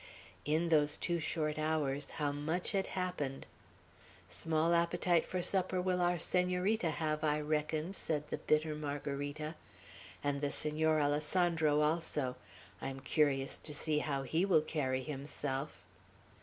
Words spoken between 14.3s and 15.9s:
will carry himself."